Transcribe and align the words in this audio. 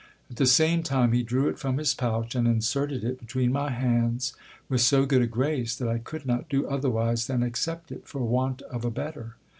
At 0.31 0.37
the 0.37 0.47
same 0.47 0.81
time 0.81 1.11
he 1.11 1.21
drew 1.21 1.47
it 1.47 1.59
from 1.59 1.77
his 1.77 1.93
pouch, 1.93 2.33
and 2.33 2.47
inserted 2.47 3.03
it 3.03 3.19
between 3.19 3.51
my 3.51 3.69
hands 3.69 4.33
with 4.67 4.81
so 4.81 5.05
good 5.05 5.21
a 5.21 5.27
grace, 5.27 5.75
that 5.75 5.87
I 5.87 5.99
could 5.99 6.25
not 6.25 6.49
do 6.49 6.67
otherwise 6.67 7.27
than 7.27 7.43
accept 7.43 7.91
it, 7.91 8.07
for 8.07 8.25
want 8.25 8.63
of 8.63 8.83
a 8.83 8.89
better. 8.89 9.35